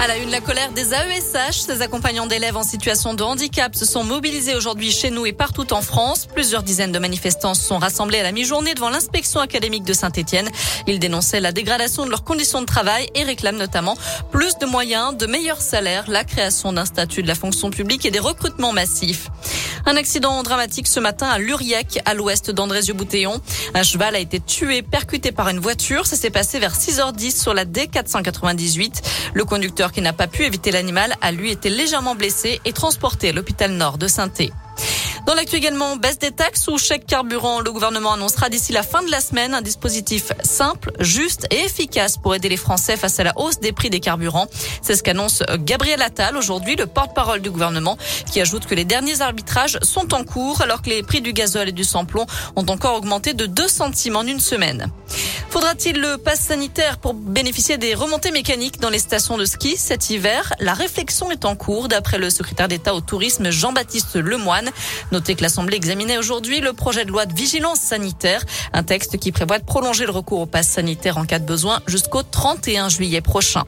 À 0.00 0.08
la 0.08 0.18
une, 0.18 0.30
la 0.30 0.40
colère 0.40 0.72
des 0.72 0.92
AESH. 0.92 1.60
Ces 1.66 1.80
accompagnants 1.80 2.26
d'élèves 2.26 2.56
en 2.56 2.62
situation 2.62 3.14
de 3.14 3.22
handicap 3.22 3.74
se 3.74 3.86
sont 3.86 4.04
mobilisés 4.04 4.54
aujourd'hui 4.54 4.90
chez 4.90 5.10
nous 5.10 5.24
et 5.24 5.32
partout 5.32 5.72
en 5.72 5.82
France. 5.82 6.26
Plusieurs 6.26 6.62
dizaines 6.62 6.92
de 6.92 6.98
manifestants 6.98 7.54
sont 7.54 7.78
rassemblés 7.78 8.18
à 8.18 8.22
la 8.22 8.32
mi-journée 8.32 8.74
devant 8.74 8.90
l'inspection 8.90 9.40
académique 9.40 9.84
de 9.84 9.92
Saint-Etienne. 9.92 10.50
Ils 10.86 10.98
dénonçaient 10.98 11.40
la 11.40 11.52
dégradation 11.52 12.04
de 12.04 12.10
leurs 12.10 12.24
conditions 12.24 12.60
de 12.60 12.66
travail 12.66 13.08
et 13.14 13.22
réclament 13.22 13.56
notamment 13.56 13.96
plus 14.30 14.58
de 14.58 14.66
moyens, 14.66 15.16
de 15.16 15.26
meilleurs 15.26 15.62
salaires, 15.62 16.04
la 16.08 16.24
création 16.24 16.72
d'un 16.72 16.84
statut 16.84 17.22
de 17.22 17.28
la 17.28 17.34
fonction 17.34 17.70
publique 17.70 18.04
et 18.04 18.10
des 18.10 18.18
recrutements 18.18 18.72
massifs. 18.72 19.30
Un 19.86 19.96
accident 19.96 20.42
dramatique 20.42 20.86
ce 20.88 20.98
matin 20.98 21.26
à 21.28 21.38
Luriac, 21.38 22.00
à 22.06 22.14
l'ouest 22.14 22.50
d'Andrézieux-Boutéon. 22.50 23.40
Un 23.74 23.82
cheval 23.82 24.16
a 24.16 24.18
été 24.18 24.40
tué, 24.40 24.80
percuté 24.80 25.30
par 25.30 25.48
une 25.50 25.58
voiture. 25.58 26.06
Ça 26.06 26.16
s'est 26.16 26.30
passé 26.30 26.58
vers 26.58 26.74
6h10 26.74 27.42
sur 27.42 27.52
la 27.52 27.66
D498. 27.66 29.02
Le 29.34 29.44
conducteur 29.44 29.83
qui 29.92 30.00
n'a 30.00 30.12
pas 30.12 30.26
pu 30.26 30.44
éviter 30.44 30.70
l'animal 30.70 31.14
a 31.20 31.32
lui 31.32 31.50
été 31.50 31.70
légèrement 31.70 32.14
blessé 32.14 32.60
et 32.64 32.72
transporté 32.72 33.30
à 33.30 33.32
l'hôpital 33.32 33.72
nord 33.72 33.98
de 33.98 34.08
saint 34.08 34.28
dans 35.26 35.32
l'actu 35.32 35.56
également, 35.56 35.96
baisse 35.96 36.18
des 36.18 36.32
taxes 36.32 36.68
ou 36.68 36.76
chèque 36.76 37.06
carburant. 37.06 37.60
Le 37.60 37.72
gouvernement 37.72 38.12
annoncera 38.12 38.50
d'ici 38.50 38.72
la 38.74 38.82
fin 38.82 39.02
de 39.02 39.10
la 39.10 39.20
semaine 39.20 39.54
un 39.54 39.62
dispositif 39.62 40.32
simple, 40.42 40.92
juste 41.00 41.46
et 41.50 41.60
efficace 41.60 42.18
pour 42.18 42.34
aider 42.34 42.50
les 42.50 42.58
Français 42.58 42.98
face 42.98 43.18
à 43.20 43.24
la 43.24 43.32
hausse 43.36 43.58
des 43.58 43.72
prix 43.72 43.88
des 43.88 44.00
carburants. 44.00 44.48
C'est 44.82 44.94
ce 44.94 45.02
qu'annonce 45.02 45.42
Gabriel 45.60 46.02
Attal 46.02 46.36
aujourd'hui, 46.36 46.76
le 46.76 46.86
porte-parole 46.86 47.40
du 47.40 47.50
gouvernement, 47.50 47.96
qui 48.30 48.40
ajoute 48.42 48.66
que 48.66 48.74
les 48.74 48.84
derniers 48.84 49.22
arbitrages 49.22 49.78
sont 49.80 50.12
en 50.12 50.24
cours 50.24 50.60
alors 50.60 50.82
que 50.82 50.90
les 50.90 51.02
prix 51.02 51.22
du 51.22 51.32
gazole 51.32 51.70
et 51.70 51.72
du 51.72 51.84
samplon 51.84 52.26
ont 52.56 52.66
encore 52.66 52.96
augmenté 52.96 53.32
de 53.32 53.46
2 53.46 53.66
centimes 53.66 54.16
en 54.16 54.24
une 54.24 54.40
semaine. 54.40 54.92
Faudra-t-il 55.54 56.00
le 56.00 56.18
pass 56.18 56.40
sanitaire 56.40 56.98
pour 56.98 57.14
bénéficier 57.14 57.78
des 57.78 57.94
remontées 57.94 58.32
mécaniques 58.32 58.80
dans 58.80 58.90
les 58.90 58.98
stations 58.98 59.38
de 59.38 59.44
ski 59.44 59.76
cet 59.76 60.10
hiver? 60.10 60.52
La 60.58 60.74
réflexion 60.74 61.30
est 61.30 61.44
en 61.44 61.54
cours 61.54 61.86
d'après 61.86 62.18
le 62.18 62.28
secrétaire 62.28 62.66
d'État 62.66 62.92
au 62.92 63.00
tourisme 63.00 63.52
Jean-Baptiste 63.52 64.16
Lemoine. 64.16 64.68
Notez 65.12 65.36
que 65.36 65.42
l'Assemblée 65.42 65.76
examinait 65.76 66.18
aujourd'hui 66.18 66.58
le 66.58 66.72
projet 66.72 67.04
de 67.04 67.12
loi 67.12 67.24
de 67.26 67.34
vigilance 67.34 67.78
sanitaire, 67.78 68.44
un 68.72 68.82
texte 68.82 69.16
qui 69.18 69.30
prévoit 69.30 69.60
de 69.60 69.64
prolonger 69.64 70.06
le 70.06 70.10
recours 70.10 70.40
au 70.40 70.46
pass 70.46 70.66
sanitaire 70.66 71.18
en 71.18 71.24
cas 71.24 71.38
de 71.38 71.46
besoin 71.46 71.80
jusqu'au 71.86 72.24
31 72.24 72.88
juillet 72.88 73.20
prochain. 73.20 73.62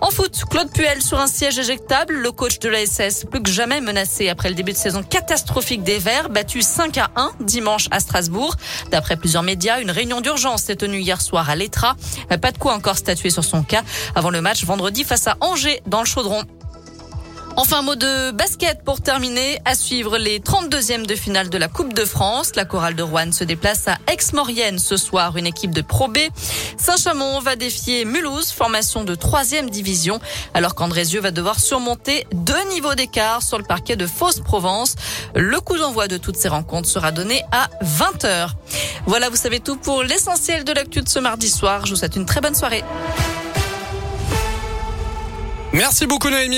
En 0.00 0.10
foot, 0.10 0.44
Claude 0.50 0.70
Puel 0.72 1.02
sur 1.02 1.18
un 1.18 1.26
siège 1.26 1.58
éjectable. 1.58 2.14
Le 2.14 2.32
coach 2.32 2.58
de 2.58 2.68
l'ASS, 2.68 3.24
plus 3.30 3.42
que 3.42 3.50
jamais 3.50 3.80
menacé 3.80 4.28
après 4.28 4.48
le 4.48 4.54
début 4.54 4.72
de 4.72 4.76
saison 4.76 5.02
catastrophique 5.02 5.82
des 5.82 5.98
Verts, 5.98 6.28
battu 6.30 6.62
5 6.62 6.98
à 6.98 7.10
1 7.16 7.32
dimanche 7.40 7.88
à 7.90 8.00
Strasbourg. 8.00 8.56
D'après 8.90 9.16
plusieurs 9.16 9.42
médias, 9.42 9.80
une 9.80 9.90
réunion 9.90 10.20
d'urgence 10.20 10.62
s'est 10.62 10.76
tenue 10.76 11.00
hier 11.00 11.20
soir 11.20 11.50
à 11.50 11.56
l'Etra. 11.56 11.96
Pas 12.40 12.52
de 12.52 12.58
quoi 12.58 12.74
encore 12.74 12.96
statuer 12.96 13.30
sur 13.30 13.44
son 13.44 13.62
cas 13.62 13.82
avant 14.14 14.30
le 14.30 14.40
match 14.40 14.64
vendredi 14.64 15.04
face 15.04 15.26
à 15.26 15.36
Angers 15.40 15.82
dans 15.86 16.00
le 16.00 16.06
Chaudron. 16.06 16.44
Enfin, 17.56 17.82
mot 17.82 17.94
de 17.94 18.30
basket 18.30 18.82
pour 18.84 19.00
terminer. 19.00 19.58
À 19.64 19.74
suivre 19.74 20.18
les 20.18 20.38
32e 20.38 21.04
de 21.06 21.14
finale 21.14 21.50
de 21.50 21.58
la 21.58 21.68
Coupe 21.68 21.92
de 21.92 22.04
France. 22.04 22.52
La 22.56 22.64
chorale 22.64 22.94
de 22.94 23.02
Rouen 23.02 23.32
se 23.32 23.44
déplace 23.44 23.88
à 23.88 23.98
Aix-Maurienne 24.10 24.78
ce 24.78 24.96
soir, 24.96 25.36
une 25.36 25.46
équipe 25.46 25.72
de 25.72 25.82
Pro 25.82 26.08
B. 26.08 26.18
Saint-Chamond 26.78 27.40
va 27.40 27.56
défier 27.56 28.04
Mulhouse, 28.04 28.50
formation 28.50 29.04
de 29.04 29.14
3e 29.14 29.68
division, 29.68 30.20
alors 30.54 30.74
qu'Andrézieux 30.74 31.20
va 31.20 31.30
devoir 31.32 31.60
surmonter 31.60 32.26
deux 32.32 32.68
niveaux 32.72 32.94
d'écart 32.94 33.42
sur 33.42 33.58
le 33.58 33.64
parquet 33.64 33.96
de 33.96 34.06
Fausse-Provence. 34.06 34.94
Le 35.34 35.60
coup 35.60 35.76
d'envoi 35.76 36.08
de 36.08 36.16
toutes 36.16 36.36
ces 36.36 36.48
rencontres 36.48 36.88
sera 36.88 37.12
donné 37.12 37.42
à 37.52 37.68
20h. 37.84 38.50
Voilà, 39.06 39.28
vous 39.28 39.36
savez 39.36 39.60
tout 39.60 39.76
pour 39.76 40.02
l'essentiel 40.02 40.64
de 40.64 40.72
l'actu 40.72 41.02
de 41.02 41.08
ce 41.08 41.18
mardi 41.18 41.50
soir. 41.50 41.84
Je 41.84 41.90
vous 41.90 41.96
souhaite 41.96 42.16
une 42.16 42.26
très 42.26 42.40
bonne 42.40 42.54
soirée. 42.54 42.84
Merci 45.72 46.06
beaucoup 46.06 46.30
Noémie. 46.30 46.48